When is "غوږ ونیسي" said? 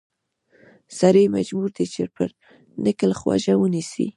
3.19-4.07